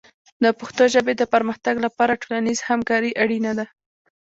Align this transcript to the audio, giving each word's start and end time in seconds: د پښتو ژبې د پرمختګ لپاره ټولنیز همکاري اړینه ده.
د 0.43 0.45
پښتو 0.59 0.83
ژبې 0.93 1.13
د 1.17 1.23
پرمختګ 1.33 1.75
لپاره 1.85 2.19
ټولنیز 2.21 2.59
همکاري 2.69 3.11
اړینه 3.23 3.51
ده. 3.59 3.65